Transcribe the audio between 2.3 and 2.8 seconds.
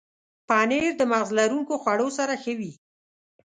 ښه وي.